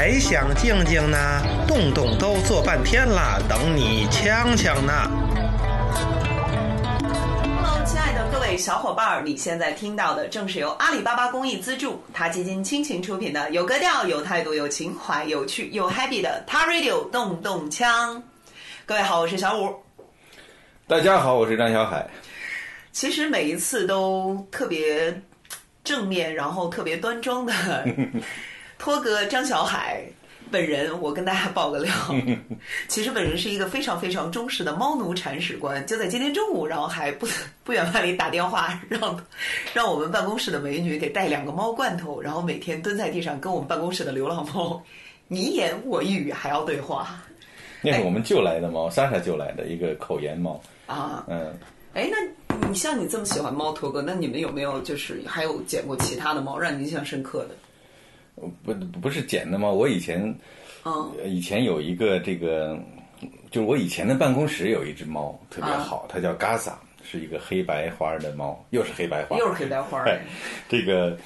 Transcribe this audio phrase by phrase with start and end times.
[0.00, 1.18] 还想静静呢？
[1.68, 4.94] 动动都坐半天了，等你锵锵呢。
[7.62, 18.22] Hello，亲爱的各位小伙伴儿，你现在听到的正是由阿里巴巴公益资助、他基金倾情出品的有格调、有态度、有情怀、有趣又 happy 的 Ta Radio 动动枪。
[18.86, 19.70] 各位好，我是小五。
[20.86, 22.08] 大家好，我是张小海。
[22.90, 25.14] 其实每一次都特别
[25.84, 27.52] 正面，然后特别端庄的
[28.80, 30.02] 托哥张小海
[30.50, 31.92] 本人，我跟大家爆个料，
[32.88, 35.86] 其实本人是一个非常非常忠实的猫奴铲屎官。
[35.86, 37.28] 就在今天中午，然后还不
[37.62, 39.20] 不远万里打电话让
[39.74, 44.82] 让我们办公室的美女给带两个猫罐头，然后每天蹲在地上跟我们办公室的流浪猫
[45.28, 47.22] 你一言我一语，还要对话
[47.82, 50.60] 那是我们救来的猫，莎莎救来的一个口炎猫。
[50.86, 51.24] 啊。
[51.28, 51.54] 嗯，
[51.94, 57.54] 哎，那你像你这么喜欢猫，托哥，那你们有没有就是还有捡过其他的猫让你印象深刻的？
[58.64, 60.34] 不不是捡的猫，我以前
[61.24, 62.78] 以前有一个这个，
[63.50, 70.20] 就是我以前的办公室有一只猫特别好，它叫嘎萨，是一个黑白花的猫，又是黑白花，又是黑白花儿 哎，
[70.68, 71.16] 这个。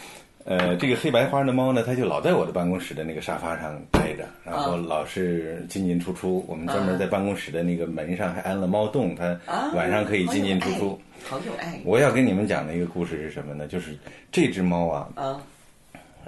[0.47, 6.45] 呃，这个黑白花的猫呢，它就老在我的办公室的那个沙发上待着，然后老是进进出出。
[6.47, 11.01] 我们专门在办公室的那个门上还安了猫洞，它啊晚上可以进进出出。
[11.27, 13.67] 好有爱，我要跟你们讲的一个故事是什么呢？
[13.67, 13.97] 就是
[14.31, 15.41] 这只猫啊，啊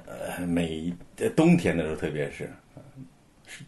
[0.06, 2.50] 呃，每呃冬天的时候，特别是，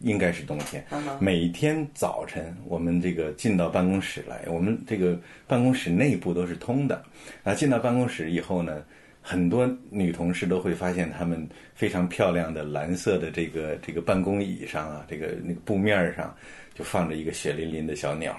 [0.00, 0.84] 应该是冬天。
[1.20, 7.02] 每天早晨我们这个进到办公室来，我们这个办公室内部都是通的，
[7.44, 8.84] 啊，进到办公室以后呢，
[9.22, 16.34] 很多女同事都会发现她们非常漂亮的蓝色的这个这个办公椅上啊，这个那个布面儿上
[16.74, 18.38] 就放着一个血淋淋的小鸟。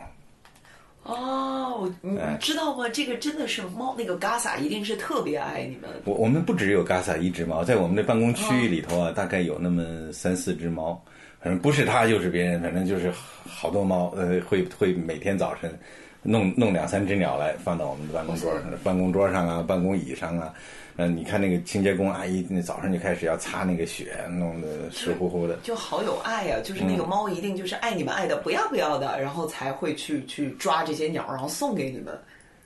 [1.03, 2.38] 哦，你哎。
[2.39, 2.88] 知道吗？
[2.89, 5.89] 这个真的是猫，那个 Gasa 一定是特别爱你们。
[6.05, 11.02] 我我们不只有 Gasa 一只猫，在我们的办公区域里头啊，大概有那么三四只猫，
[11.42, 13.11] 反正不是它就是别人，反正就是
[13.47, 15.72] 好多猫，呃，会会每天早晨
[16.22, 20.54] 弄弄两三只鸟来放到我们的办公桌上，办公桌上啊，办公椅上啊，
[21.02, 25.55] 嗯、你看那个清洁工阿姨那早上就开始要擦那个血，弄得湿乎乎的。
[25.64, 32.14] 就好有爱呀、就是那个猫一定就是爱你们爱的不要不要的，然后才会去去抓这些鸟，然后送给你们。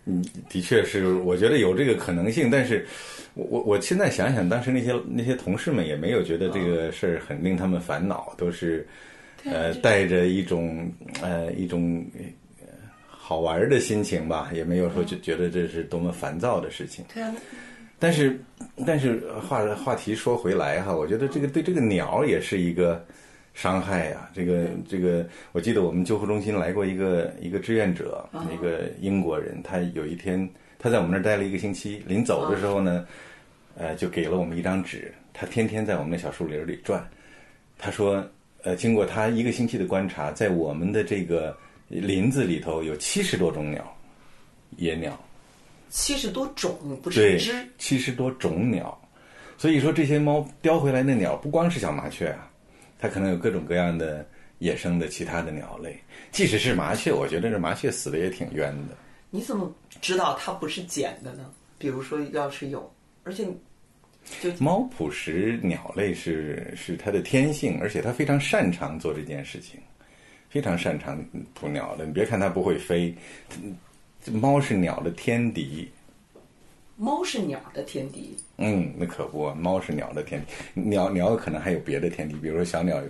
[0.05, 2.85] 嗯，的确是，我觉得有这个可能性，但是
[3.35, 8.85] 我我我现在想想，当时那些那些同事们也没有觉得这个事儿很令他们烦恼，都是
[9.45, 10.91] 呃带着一种
[11.22, 12.05] 呃一种
[12.59, 12.67] 呃
[13.07, 17.05] 好玩儿的心情吧，也没有说就觉得这是多么烦躁的事情。
[17.13, 17.33] 对啊，
[18.03, 18.38] 但是
[18.86, 23.02] 但是话话题说回来哈，我觉得这个对这个鸟也是一个
[23.53, 30.38] 伤害呀、这个这个，我记得我们救护中心来过一个一个志愿者，一个英国人，他有一天
[30.78, 33.08] 他在我们那儿待了一个星期，临走的时候呢，
[33.78, 37.09] 呃，就给了我们一张纸，他天天在我们那小树林里转。
[37.78, 38.22] 他说，
[38.64, 41.56] 呃，经过他一个星期的观察，在我们的这个
[41.88, 43.97] 林子里头有七十多种鸟，
[44.75, 45.18] 野鸟。
[45.93, 48.99] 七十多种，不是只。，七十多种鸟，
[49.59, 52.49] 所以说这些猫叼回来的鸟不光是小麻雀啊，
[52.97, 54.27] 它可能有各种各样的
[54.57, 55.95] 野生的其他的鸟类。
[56.31, 58.97] 即使是麻雀，我觉得这麻雀死的也挺冤的。
[59.29, 59.71] 你怎么
[60.01, 61.51] 知道它不是捡的呢？
[61.77, 62.91] 比如说，要是有，
[63.23, 63.47] 而且
[64.41, 69.79] 就猫捕食鸟类是是它的天性，而且它非常擅长做这件事情，
[70.49, 71.23] 非常擅长
[71.53, 72.03] 捕鸟的。
[72.03, 73.15] 你别看它不会飞，
[73.47, 73.57] 这
[74.31, 75.89] 猫是鸟的天敌。
[76.95, 78.35] 猫是鸟的天敌。
[78.57, 83.09] 嗯，那可不，猫是鸟的天敌，鸟鸟可能还有别的天敌，比如说小鸟有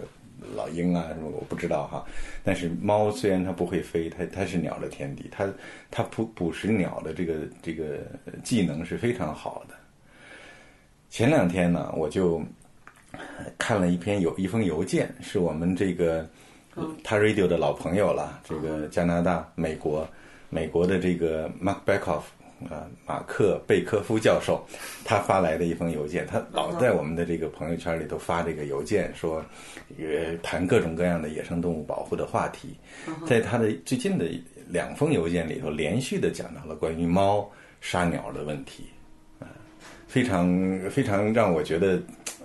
[0.56, 2.06] 老鹰啊什么，我不知道哈。
[2.44, 5.48] 但是猫虽然它不会飞，它它是鸟的天敌，它
[5.92, 8.00] 它捕捕食鸟的这个这个
[8.44, 9.76] 技能是非常好的。
[11.10, 12.42] 前两天呢，我就
[13.58, 16.28] 看了一篇有一封邮件，是我们这个
[17.04, 20.08] 他 radio 的老朋友了，这个加拿大、美国、
[20.54, 22.22] 美国的这个 Mark Beckoff
[22.70, 24.64] 啊，马克贝科夫教授，
[25.04, 29.44] 他发来的一封邮件，他老在我们的这个朋友圈里头发这个邮件，说
[29.98, 32.78] 呃谈各种各样的野生动物保护的话题，
[33.26, 34.26] 在他的最近的
[34.68, 37.50] 两封邮件里头，连续的讲到了关于猫
[37.82, 38.84] 杀鸟的问题。
[39.40, 39.48] 啊
[40.08, 42.00] 非常非常让我觉得，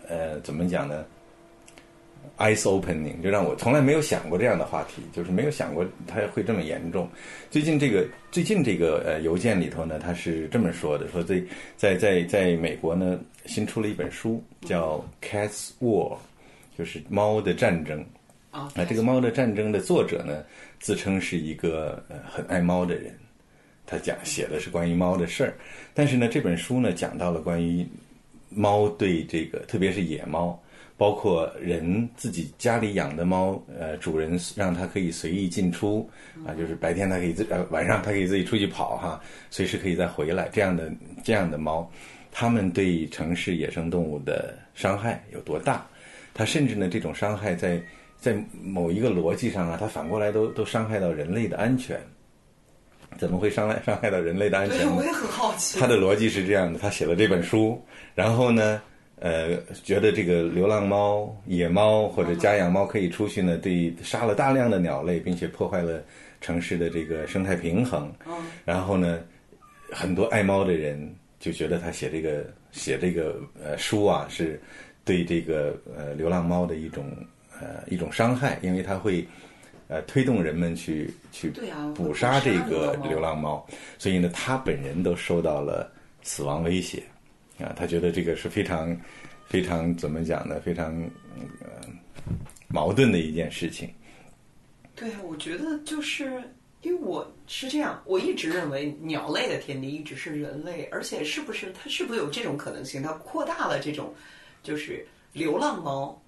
[0.09, 1.05] 呃，怎么讲呢
[2.39, 7.09] ？eyes opening，就让我从来没有想过这样的话题，就是没有想过它会这么严重。
[7.51, 11.43] 最近这个最近这个呃邮件里头呢，他是这么说的：说在
[11.77, 16.15] 在在在美国呢，新出了一本书叫《Cats War》，
[16.77, 18.05] 就是猫的战争。
[18.51, 20.43] 啊啊，这个《猫的战争》的作者呢，
[20.81, 23.15] 自称是一个呃很爱猫的人，
[23.85, 25.55] 他讲写的是关于猫的事儿。
[25.93, 27.87] 但是呢，这本书呢讲到了关于
[28.49, 30.59] 猫对这个，特别是野猫
[30.99, 36.11] 包括人自己家里养的猫，呃，主人让它可以随意进出
[36.45, 40.49] 啊，就是白天它可以自呃晚上它可以自己出去跑哈，随时可以再回来。
[40.53, 40.91] 这样的
[41.23, 41.89] 这样的猫，
[42.33, 45.87] 它们对城市野生动物的伤害有多大？
[46.35, 47.81] 它甚至呢，这种伤害在
[48.19, 52.01] 在某一个逻辑上啊，它反过来都都伤害到人类的安全。
[53.17, 54.93] 怎么会伤害伤害到人类的安全，呢？
[54.95, 55.81] 我也很好奇。
[55.81, 57.83] 他的逻辑是这样的：他写了这本书，
[58.15, 58.83] 然后呢，
[59.21, 66.03] 呃，觉得这个流浪猫、野猫或者家养猫可以出去呢，对杀了大量的鸟类，并且破坏了
[66.41, 68.13] 城市的这个生态平衡。
[68.65, 69.21] 然后呢，
[69.91, 74.61] 很多爱猫的人就觉得他写这个写这个呃书啊，是
[75.05, 77.07] 对这个呃流浪猫的一种
[77.61, 79.27] 呃一种伤害，因为它会。
[79.91, 81.51] 呃，推动人们去去
[81.95, 83.67] 捕杀这个流浪猫，
[83.97, 87.03] 所以呢，他本人都受到了死亡威胁
[87.65, 87.75] 啊。
[87.77, 88.97] 他觉得这个是非常
[89.47, 90.61] 非常怎么讲呢？
[90.61, 90.93] 非常
[91.61, 91.89] 呃
[92.69, 93.89] 矛盾的一件事情。
[94.95, 96.43] 对，我觉得就是
[96.83, 103.03] 因为我是这样，我一直认为鸟类的天敌一直是人类，而且是不是它是不是有这种可能性？
[103.03, 104.13] 它扩大了这种
[104.63, 106.21] 就是流浪猫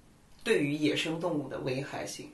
[0.43, 2.29] 对于野生动物的危害性。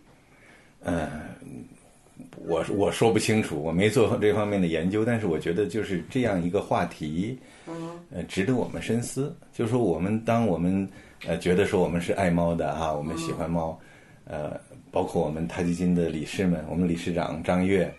[2.38, 7.38] 我我说不清楚，我没做这方面的研究，但是我觉得就是这样一个话题，
[8.12, 9.36] 呃，值得我们深思。
[9.54, 10.88] 就是说，我们当我们
[11.26, 13.78] 呃觉得说我们是爱猫的哈，我们喜欢猫，
[14.26, 14.60] 呃，
[14.92, 17.92] 包括我们太极金的理事们，我们理事长张悦，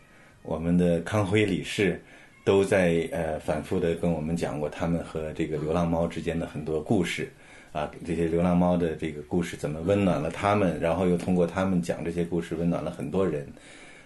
[0.42, 2.00] 我们的康辉理事，
[2.44, 7.30] 都在呃反复的跟我们讲过他们和这个流浪猫之间的很多故事。
[7.70, 13.46] 啊，这些流浪猫的这个故事怎么温暖了他们，然后又通过他们讲这些故事温暖了很多人。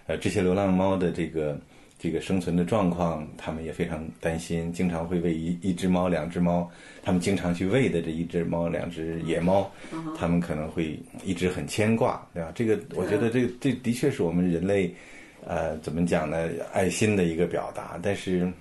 [0.05, 1.57] 呃，这些流浪猫的这个
[1.97, 6.69] 这个生存的状况，他们也非常担心，经常会喂一一只猫、两只猫，
[7.01, 9.71] 他们经常去喂的这一只猫、两只野猫，
[10.17, 12.51] 他们可能会一直很牵挂，对吧？
[12.53, 14.93] 这个我觉得这这的确是我们人类，
[15.45, 16.49] 呃，怎么讲呢？
[16.73, 17.97] 爱心的一个表达。
[18.03, 18.51] 但是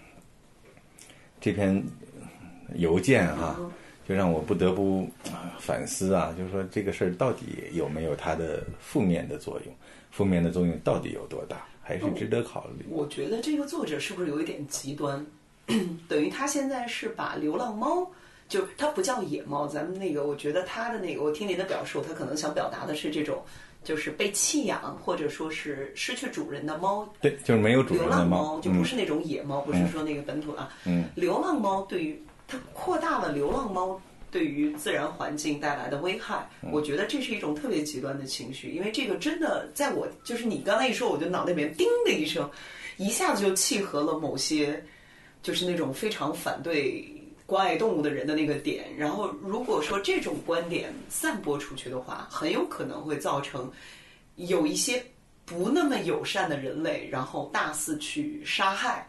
[1.41, 1.83] 这篇
[2.77, 3.59] 邮件哈、
[4.09, 9.75] 就让我不得不啊反思啊，就是说这个事儿到底有没有它的负面的作用？
[10.11, 11.57] 负面的作用到底有多大？
[11.85, 12.87] 还是值得考虑。
[12.89, 15.25] 我觉得这个作者是不是有一点极端？
[16.09, 18.09] 等于他现在是把流浪猫，
[18.49, 23.43] 就它不叫野猫，咱们那个，我觉得他的那个，我听您的表述，他可能想表达的是这种，
[23.83, 30.69] 就是被弃养或者说是失去主人的猫，对，就是没有主流人的浪猫就不嗯是那种野猫，不是说那个本土啊。
[30.85, 32.23] 嗯流浪猫对于
[32.53, 33.99] 它扩大了流浪猫
[34.31, 42.51] 对于自然环境带来的危害，嗯我觉得这是一种特别极端的情绪，因为这个真的在我就是你刚才一说，我就脑袋里面叮的一声，
[42.99, 44.85] 一下子就契合了某些
[45.43, 47.11] 就是那种非常反对。
[47.45, 53.71] 关爱动物的人的那个点，然后如果说这种观点散播出去的话，很有可能会造成
[54.37, 55.05] 有一些
[55.45, 59.07] 不那么友善的人类，然后大肆去杀害、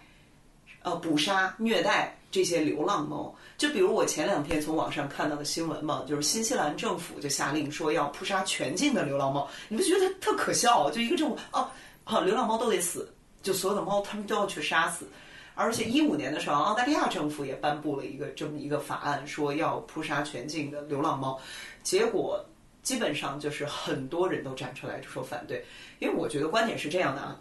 [0.82, 3.34] 呃捕杀、虐待这些流浪猫。
[3.60, 10.90] 就比如我前两天从网上看到的新闻嘛，就是新西兰政府就下令说要扑杀全境的流浪猫，你不觉得特可笑？
[10.90, 11.70] 就一个政府哦，
[12.04, 13.08] 好，流浪猫都得死，
[13.44, 15.08] 就所有的猫他们都要去杀死。
[15.56, 21.40] 而且一五年的时候，澳大利亚政府也颁布了一个这么一个法案，说要扑杀全境的流浪猫。
[21.84, 22.44] 结果
[22.82, 25.64] 基本上就是很多人都站出来说反对，
[26.00, 27.40] 因为我觉得观点是这样的啊，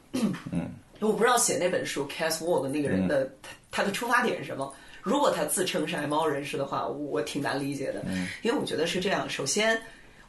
[0.53, 0.71] 嗯，
[1.01, 4.73] 我不知道写那本书 Wall 的那个人的、他他的出发点是什么。
[5.03, 8.03] 如果他自称是爱猫人士的话，我挺难理解的，
[8.43, 9.29] 因为我觉得是这样。
[9.29, 9.77] 首先，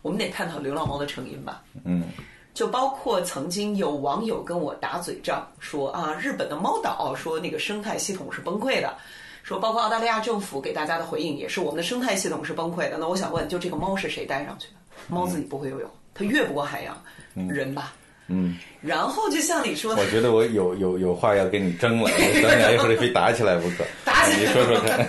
[0.01, 1.63] 我们得探讨流浪猫的成因吧。
[1.83, 2.05] 嗯，
[2.55, 8.95] 就包括曾经有网友跟我打嘴仗，说啊，日本的猫岛说那个生态系统是崩溃的，
[9.43, 12.97] 说包括澳大利亚政府给大家的回应也是我们的生态系统是崩溃的。
[12.97, 14.73] 那我想问，就这个猫是谁带上去的？
[15.07, 16.99] 猫自己不会游泳，它越不过海洋，
[17.47, 17.93] 人吧。
[18.27, 23.83] 嗯，然后就像你说的我，觉得我有有有话要跟你争了， 我咱俩一会儿非打起来不可。
[24.05, 24.99] 打起来你说说看。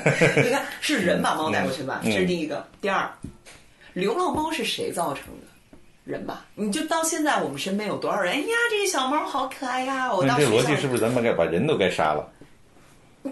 [0.44, 2.66] 你看是人把猫带过去吧，嗯这是第一个。
[2.80, 3.08] 第二，
[3.92, 5.46] 流浪猫是谁造成的？
[6.04, 8.34] 人吧，你就到现在我们身边有多少人？
[8.34, 10.12] 哎呀，这个小猫好可爱呀！
[10.12, 12.28] 我那这逻辑是不是咱们该把人都该杀了？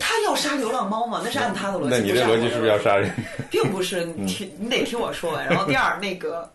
[0.01, 1.21] 他要杀流浪猫吗？
[1.23, 1.89] 那是按他的逻辑。
[1.91, 3.11] 那你这逻辑是不是要杀人？
[3.51, 5.47] 并不是，你听，你得听我说完。
[5.47, 6.51] 然后第二，那个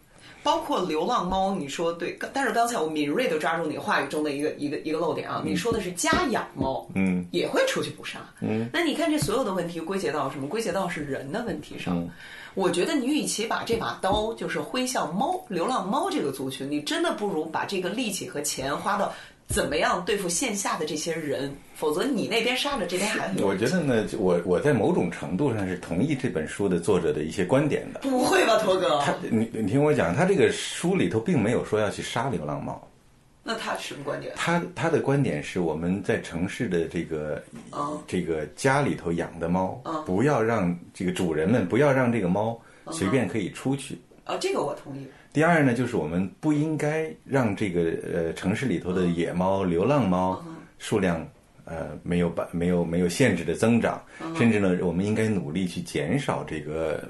[0.48, 10.48] 包括流浪猫，你说对，但是刚才我敏锐地抓住你话语中的一个一个一个漏点啊，你说的是家养猫，嗯，也会出去捕杀，嗯，那你看这所有的问题归结到什么？
[10.48, 11.98] 归结到是人的问题上。
[11.98, 12.10] 嗯。
[12.54, 19.14] 我觉得你与其把这把刀就是挥向猫、流浪猫这个族群，你真的不如把这个力气和钱花到
[19.48, 28.02] 怎么样对付线下的这些人，否则你那边杀了，这边还我觉得呢，我我在某种程度上是同意这本书的作者的一些观点的。
[28.02, 29.00] 不会吧，驼哥？
[29.00, 32.86] 他，你你听我讲，他这个书里头并没有说要去杀流浪猫。
[33.42, 34.34] 那他什么观点？
[34.36, 37.42] 他他的观点是我们在城市的这个
[38.06, 42.60] 这个家里头养的猫，不要让这个主人们不要让这个猫
[42.92, 43.98] 随便可以出去。
[44.26, 45.08] 啊，这个我同意。
[45.38, 50.44] 第二呢，就是我们不应该让这个呃城市里头的野猫、流浪猫
[50.80, 51.24] 数量
[51.64, 54.02] 呃没有把没有没有限制的增长，
[54.36, 57.08] 甚至呢，我们应该努力去减少这个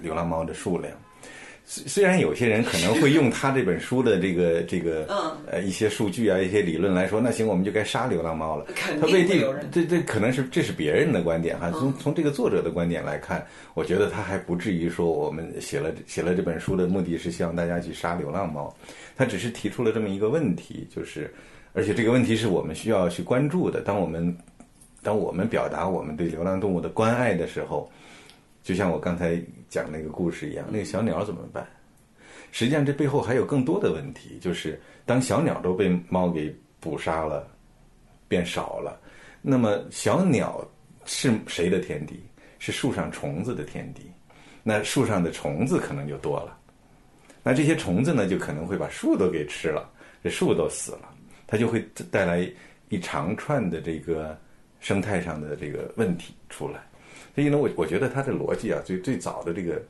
[0.00, 0.94] 流浪猫的数量。
[1.70, 5.04] 虽虽然有些人可能会用他这本书的这个 这个
[5.46, 8.64] 呃一些数据啊一些理论来说，那行我们就该杀流浪猫了。
[8.98, 11.70] 他未必这这可能是这是别人的观点哈。
[11.72, 18.74] 从从这个作者的观点来看，我觉得他还不至于说我们写了写了这本书的目的是希望大家去杀流浪猫。
[19.14, 21.30] 他只是提出了这么一个问题，就是
[21.74, 23.82] 而且这个问题是我们需要去关注的。
[23.82, 24.34] 当我们
[25.02, 27.90] 当我们表达我们对流浪动物的关爱的时候。
[28.62, 31.66] 就像我刚才讲那个故事一样，那个小鸟怎么办？
[32.50, 34.38] 实际上，这背后还有更多的问题。
[34.40, 37.46] 就是当小鸟都被猫给捕杀了，
[38.26, 38.98] 变少了，
[39.42, 40.66] 那么小鸟
[41.04, 42.22] 是谁的天敌？
[42.58, 44.02] 是树上虫子的天敌。
[44.62, 46.58] 那树上的虫子可能就多了。
[47.42, 49.88] 那这些虫子呢，就可能会把树都给吃了，
[50.22, 51.08] 这树都死了，
[51.46, 52.50] 它就会带来
[52.88, 54.38] 一长串的这个
[54.80, 56.82] 生态上的这个问题出来。
[57.38, 59.80] 所以呢，我我觉得他的逻辑啊，最最早的这个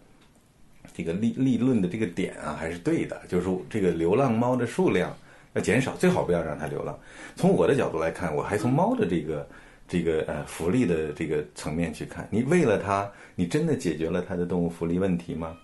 [0.92, 3.18] 这个立立论的这个点啊，还是对的。
[3.26, 5.16] 就是这个流浪猫的数量
[5.54, 6.98] 要减少，最好不要让它流浪。
[7.36, 9.48] 从我的角度来看，我还从猫的这个
[9.88, 15.56] 这个呃福利的这个层面去看，你为了它，你真的解决了它的动物福利问题吗？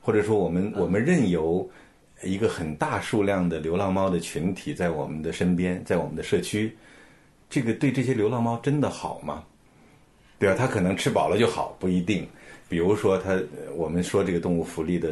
[0.00, 1.70] 或者说，我们我们任由
[2.24, 6.76] 一个很大数量的流浪猫的群体在我们的身边，在我们的社区，
[7.48, 9.44] 这个对这些流浪猫真的好吗？
[10.38, 12.26] 对啊，它可能吃饱了就好，不一定。
[12.68, 13.40] 比如说，它
[13.74, 15.10] 我们说这个动物福利的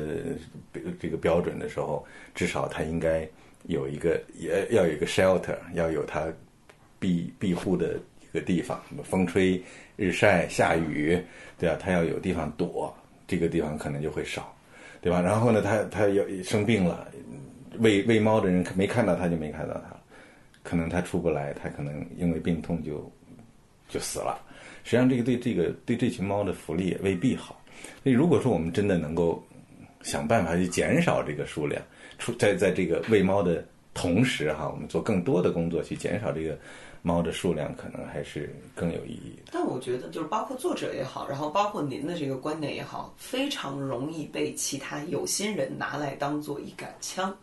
[1.00, 2.04] 这个标准的时候，
[2.34, 3.26] 至少它应该
[3.64, 6.26] 有一个，也要有一个 shelter，要有它
[6.98, 9.60] 庇庇护的一个地方，风吹
[9.96, 11.18] 日晒下雨，
[11.58, 12.94] 对啊，它要有地方躲，
[13.26, 14.54] 这个地方可能就会少，
[15.00, 15.20] 对吧？
[15.22, 17.08] 然后呢，它它要生病了，
[17.78, 19.96] 喂喂猫的人没看到它就没看到它，
[20.62, 23.10] 可能它出不来，它可能因为病痛就
[23.88, 24.38] 就死了。
[24.86, 27.60] 实际上，这个对这个对这群猫的福利也未必好。
[28.04, 29.44] 所以，如果说我们真的能够
[30.02, 31.82] 想办法去减少这个数量，
[32.20, 36.56] 出在在这个喂猫的同时，哈，我们做更多的工作去减少这个
[37.02, 39.36] 猫的数量，可能还是更有意义。
[39.50, 47.36] 但我觉得，就是包括作者也好，然后包括您的这个观点也好，非常容易被其他有心人拿来当做一杆枪。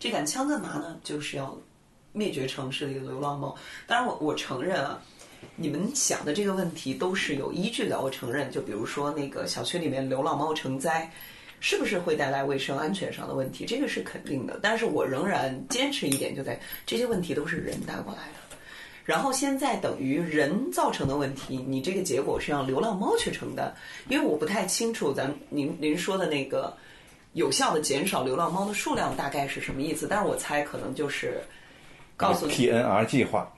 [0.00, 0.98] 这杆枪干嘛呢？
[1.04, 1.56] 就是要
[2.12, 3.56] 灭绝城市里的流浪猫。
[3.86, 5.00] 当然，我我承认啊。
[5.56, 8.50] 你们想的这个问题都是有依据的，我承认。
[8.50, 11.10] 就比如说那个小区里面流浪猫成灾，
[11.60, 13.64] 是不是会带来卫生安全上的问题？
[13.64, 14.58] 这个是肯定的。
[14.62, 18.56] 但是我仍然坚持一点，就在这些问题都是人带过来的。
[19.04, 23.74] 然后现在等于人造成的问题，你这个结果是让流浪猫去承担。
[24.08, 26.76] 因为我不太清楚咱您您说的那个
[27.32, 30.06] 有效的减少流浪猫的数量大概是什么意思？
[30.08, 31.40] 但是我猜可能就是
[32.18, 33.50] 告诉 T N R 计划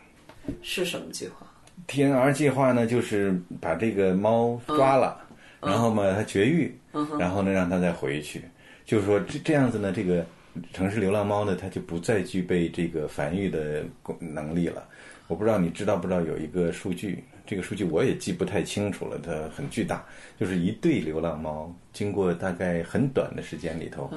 [0.62, 1.49] 是什么计划
[1.86, 5.20] ？T N R 计划呢，就是把这个猫抓了，
[5.60, 6.74] 然后嘛，它绝育，
[7.18, 8.42] 然后呢，让它再回去。
[8.84, 10.24] 就是说，这这样子呢，这个
[10.72, 13.84] 城市流浪猫呢，它就不再具备这个繁育的
[14.18, 14.84] 能力了。
[15.28, 20.04] 我不知道你知道不知道有一个数据，这个数据我也记不太清楚了，它很巨大。
[20.38, 24.12] 就是一对流浪猫，经过大概很短的时间里头，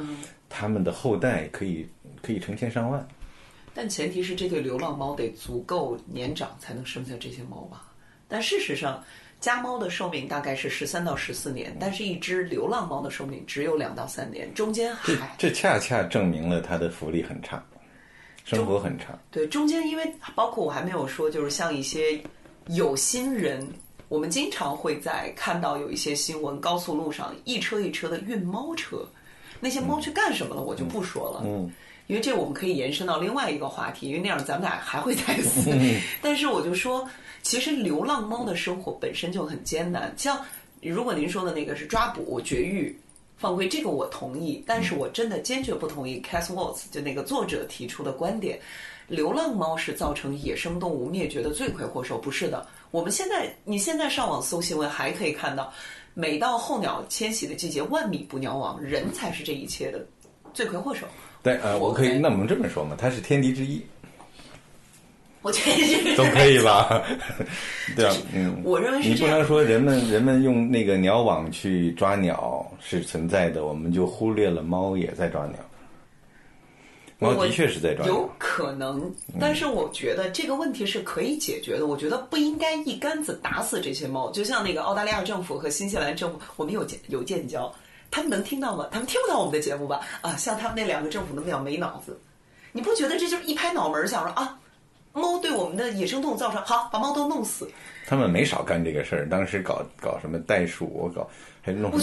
[0.50, 1.88] 它们的后代可以
[2.22, 3.08] 可以成千上万。
[3.74, 7.88] 但前提是这对流浪猫得足够年长才能生下这些猫吧？
[8.28, 9.04] 但事实上，
[9.40, 17.64] 家猫的寿命大概是十三到十四年，但是一只流浪猫的寿命只有两到三年，中间还这恰恰证明了它的福利很差，
[18.46, 19.18] 生活很差。
[19.32, 22.20] 对，中间因为包括我还没有说，就是像一些
[22.68, 23.68] 有心人，
[24.08, 29.06] 我们经常会在看到有一些新闻，高速路上一车一车的运猫车，
[29.60, 30.62] 那些猫去干什么了？
[30.62, 31.42] 我就不说了。
[31.44, 31.72] 嗯。
[32.08, 35.72] 因为这我们可以延伸到另外一个话题，因为那样咱们俩还会再死。
[36.22, 37.08] 但是我就说，
[37.42, 40.14] 其实流浪猫的生活本身就很艰难。
[40.18, 40.40] 像
[40.82, 42.94] 如果您说的那个是抓捕、绝育、
[43.38, 44.62] 放归，这个我同意。
[44.68, 48.60] 但是我真的坚决不同意 Cass Watts 就那个作者提出的观点：
[49.08, 52.18] 流浪猫是造成野生动物灭绝的罪魁祸首。
[52.18, 55.74] 不是的，我们现在你现在上网搜新闻，还可以看到，
[56.14, 60.06] 每到候鸟迁徙的季节，万米捕鸟网，人才是这一切的
[60.54, 61.08] 罪魁祸首。
[61.44, 63.82] 对，呃，我可以，那我们这么说嘛，它是天敌之一。
[65.42, 67.04] 我觉得这个总可以吧？
[67.98, 69.46] 对啊，嗯，我认为是你不能。
[69.46, 75.56] 说人们人们用那个鸟网去抓鸟是存在的，我们就忽略了猫也在抓鸟。
[77.20, 81.88] 猫我的确是在抓有，可能，但是我觉得这个问题是可以解决的。
[81.88, 87.70] 我觉得不应该一竿子打死这些猫，就像那个澳大利亚政府和新西兰政府，我们有建有建交，
[88.14, 88.88] 他们能听到吗？
[88.92, 90.02] 他们听不到我们的节目吧？
[90.22, 92.16] 啊，像他们那两个政府那么样没脑子？
[92.72, 94.56] 你不觉得这就是一拍脑门儿想说啊，
[95.14, 97.68] 猫对我们的野生动物造成好，把猫都弄死？
[98.06, 99.28] 他们没少干这个事儿。
[99.28, 101.28] 当时搞搞什么袋鼠，搞
[101.64, 101.98] 还弄兔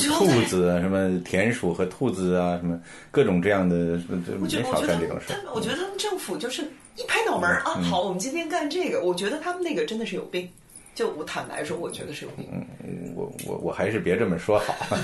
[0.48, 2.76] 子啊，什么田鼠和兔子啊，什么
[3.12, 3.76] 各种这样的，
[4.40, 5.38] 没少干这种事儿。
[5.54, 6.62] 我觉得他们政府就是
[6.96, 9.04] 一拍脑门儿啊，好，我们今天干这个。
[9.04, 10.50] 我觉得他们那个真的是有病。
[10.94, 12.46] 就我坦白说，我觉得是有病。
[12.52, 14.74] 嗯我我我还是别这么说好，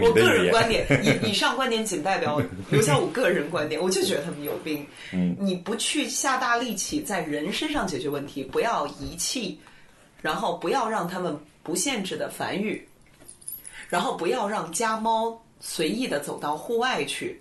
[0.00, 0.32] 我个。
[0.32, 4.86] 人观点，以以上观点仅代表留下我个人观点，我就觉得他们有病。
[5.12, 9.58] 嗯，你不去下大力气在人身上解决问题，不要遗弃，
[10.22, 12.86] 然后不要让他们不限制的繁育，
[13.88, 17.40] 然后不要让家猫随意的走到户外去，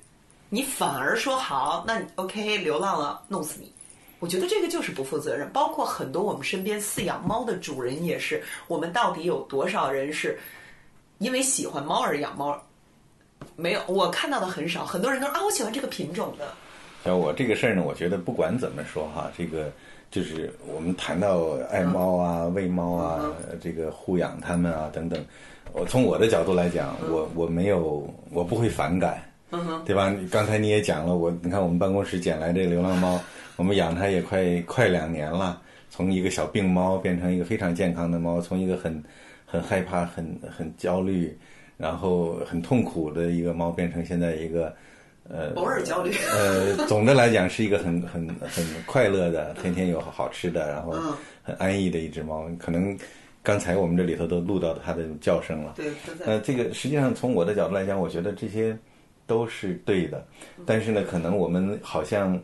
[0.50, 3.72] 你反而说好，那你 OK 流浪了，弄死你。
[4.20, 8.44] 我觉得这个就是不负责任，包括很多我们身边饲养猫的主人也是。
[8.68, 10.38] 我们到底有多少人是
[11.18, 12.62] 因为喜欢猫而养猫？
[13.56, 14.86] 没有，我看到的很少。
[14.86, 16.54] 很多人都说啊，我喜欢这个品种的。
[17.06, 19.72] 像我这个事儿呢，我觉得不管怎么说哈，这个
[20.12, 25.24] 就是我们谈到爱猫啊、喂猫啊、这个护养它们啊等等，
[25.72, 30.14] 我从我的角度来讲，我我没有，我不会反感，嗯哼，对吧？
[30.30, 33.18] 刚才你也讲了，我你看我们办公室捡来这个流浪猫，
[33.60, 39.04] 我们养它也快快两年了，从一个小病猫变成一个非常健康的猫，从一个很
[39.46, 41.38] 很害怕、很很焦虑，
[41.76, 44.74] 然后很痛苦的一个猫，变成现在一个
[45.28, 46.14] 呃偶尔焦虑。
[46.32, 51.14] 呃，总的来讲是一个很很很快乐的，天天有好吃的，然后嗯
[51.44, 52.50] 很安逸的一只猫。
[52.58, 52.98] 可能
[53.44, 55.74] 刚才我们这里头都录到它的叫声了。
[55.76, 56.26] 对，都在。
[56.26, 58.74] 呃，这个实际上从我的角度来讲，我觉得这些
[59.28, 60.26] 都是对的，
[60.66, 62.42] 但是呢，可能我们好像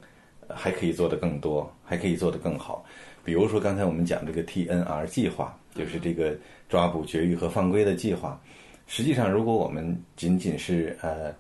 [0.49, 2.83] 还可以做得更多，还可以做得更好。
[3.23, 6.35] 比如说刚才我们讲这个 TNR 计划，就是这个
[6.69, 8.39] 抓捕、绝育和放归的计划。
[8.87, 11.33] 实际上，如果我们仅仅是呃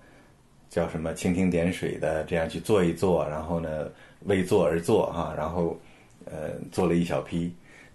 [0.67, 3.87] 叫什么蜻蜓点水的这样去做一做，然后呢
[4.21, 5.79] 为做而做哈、然后
[6.25, 7.53] 呃做了一小批，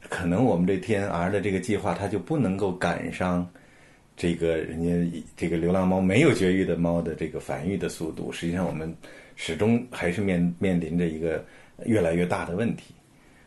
[0.09, 3.45] 可能我们这 TNR 的这个计划它就不能够赶上
[4.21, 8.31] 这个人家这个流浪猫没有绝育的猫的这个繁育的速度。
[8.31, 8.95] 实际上，我们
[9.35, 11.43] 始终还是面面临着一个
[11.87, 12.93] 越来越大的问题。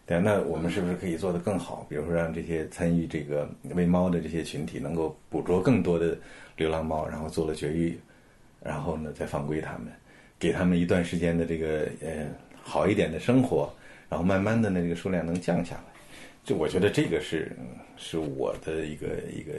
[0.08, 1.86] 对啊，那我们是不是可以做得更好？
[1.88, 6.18] 比如说，让这些参与这个喂猫的这些群体能够捕捉更多的
[6.58, 7.96] 流浪猫，然后做了绝育，
[8.60, 9.94] 然后呢再放归它们，
[10.40, 12.26] 给他们一段时间的这个呃
[12.64, 13.72] 好一点的生活，
[14.10, 15.84] 然后慢慢的呢这个数量能降下来。
[16.44, 17.52] 就我觉得这个是
[17.96, 19.54] 是我的一个一个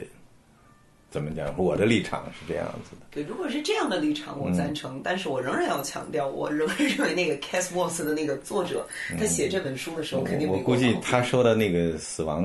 [1.15, 1.53] 怎么讲？
[1.57, 3.05] 我的立场是这样子的。
[3.09, 4.99] 对，如果是这样的立场，我赞成。
[5.01, 8.85] 但是我仍然要强调，我仍然 认为那个 Cass Watts 的那个作者，
[9.17, 12.43] 他写这本书的时候，肯定我估计他说的那个死亡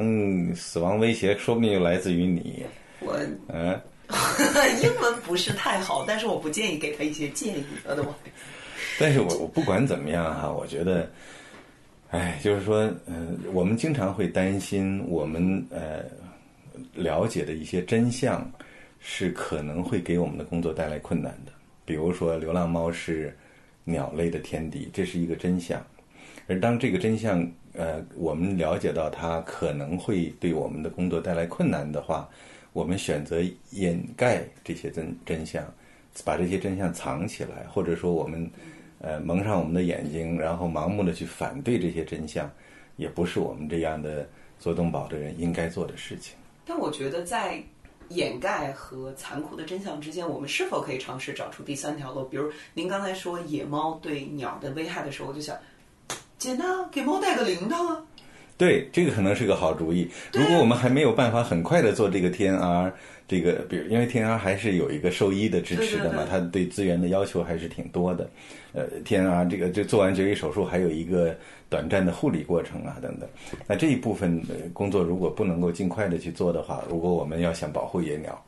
[0.54, 2.64] 死亡威胁，说不定就来自于你。
[3.00, 3.76] 我嗯，
[4.84, 7.64] 英文不是太好，但是我不建议给他一些建议
[9.00, 11.10] 但是我我不管怎么样哈，我觉得，
[12.10, 16.04] 哎，就是说，嗯、我们经常会担心我们呃
[16.94, 18.50] 了解的一些真相
[18.98, 21.52] 是可能会给我们的工作带来困难的。
[21.84, 23.36] 比如说，流浪猫是
[23.84, 25.84] 鸟类的天敌，这是一个真相。
[26.46, 32.28] 而当这个真相呃我们了解到它可能会对我们的工作带来困难的话，
[32.72, 33.40] 我们选择
[33.70, 35.64] 掩盖这些真真相，
[36.24, 38.50] 把这些真相藏起来，或者说我们
[38.98, 42.50] 呃蒙上我们的眼睛，然后盲目的去反对这些真相，
[42.96, 46.36] 也不是我们这样的做动保的人应该做的事情。
[46.64, 47.62] 但我觉得在
[48.08, 52.24] 掩盖和残酷的真相之间，我们是否可以尝试找出第三条路？
[52.24, 55.56] 比如您刚才说野猫对鸟的危害的时候，我就想，
[56.38, 58.02] 简单，给猫带个铃铛啊。
[58.60, 60.06] 对，这个可能是个好主意。
[60.34, 62.92] 如果我们还没有办法很快的做这个 TNR，
[63.26, 68.28] 这个比如因为 TNR 还是有一个兽医的支持的嘛，对对对它对资源的要求还是挺多的。
[68.74, 71.34] 呃，TNR 这个就做完绝育手术还有一个
[71.70, 73.26] 短暂的护理过程啊等等。
[73.66, 78.44] 那这一部分呃工作如果不能够尽快的去做的话，如果我们要想保护野鸟，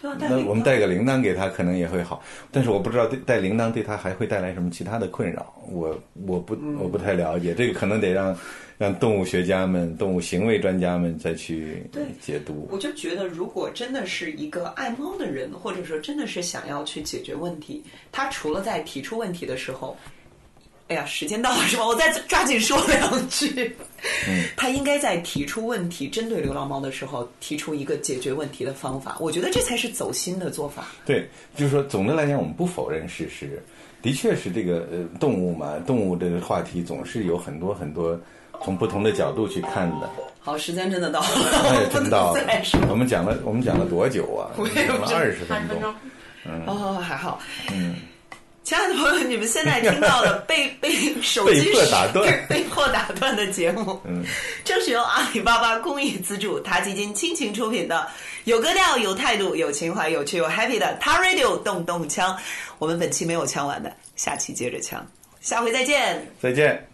[0.00, 6.76] 对啊，那我们带个铃铛给他可能也会好，但是我不知道对带铃铛对他还会带来什么其他的困扰，我我不嗯。
[6.78, 8.36] 我不太了解，这个可能得让
[8.76, 11.82] 让动物学家们、动物行为专家们再去
[12.20, 12.68] 解读。
[12.70, 17.82] 我就觉得，如果真的是一个爱猫的人，或者说真的是想要去解决问题，
[18.12, 19.96] 他除了在提出问题的时候，
[20.88, 21.84] 哎呀，时间到了是吧？
[21.86, 23.76] 我再抓紧说两句。
[24.28, 29.16] 嗯， 他应该在提出问题、针对流浪猫的时候，提出一个解决问题的方法。
[29.18, 30.86] 我觉得这才是走心的做法。
[31.04, 33.60] 对，就是说，总的来讲，我们不否认事实，
[34.00, 38.18] 的确是这个呃，动物嘛，动物这个话题总是有很多很多
[38.62, 40.08] 从不同的角度去看的。
[40.38, 42.40] 好，时间真的到了， 真到了。。
[42.88, 44.54] 我们讲了，我们讲了多久啊？
[44.56, 45.92] 我也不知道二十分二十分钟
[46.44, 47.40] 嗯。，哦，还好。
[47.72, 47.96] 嗯，
[48.66, 50.90] 亲爱的朋友，你们现在听到的 被被
[51.22, 54.24] 手机被迫打断 被迫打断的节目，嗯，
[54.64, 58.08] 正是由阿里巴巴公益资助、塔基金倾情出品的，
[58.42, 62.36] 有格调、有态度、有情怀、有趣、有 happy 的塔 Radio 动动枪。
[62.78, 65.06] 我们本期没有枪完的，下期接着枪，
[65.40, 66.26] 下回再见。
[66.42, 66.84] 再见。